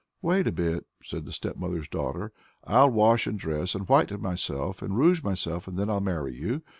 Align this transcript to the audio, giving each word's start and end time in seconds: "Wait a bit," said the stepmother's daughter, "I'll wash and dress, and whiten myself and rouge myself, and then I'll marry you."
"Wait 0.23 0.47
a 0.47 0.51
bit," 0.51 0.87
said 1.03 1.25
the 1.25 1.31
stepmother's 1.31 1.87
daughter, 1.87 2.31
"I'll 2.63 2.89
wash 2.89 3.27
and 3.27 3.37
dress, 3.37 3.75
and 3.75 3.87
whiten 3.87 4.19
myself 4.19 4.81
and 4.81 4.97
rouge 4.97 5.21
myself, 5.21 5.67
and 5.67 5.77
then 5.77 5.91
I'll 5.91 6.01
marry 6.01 6.33
you." 6.33 6.63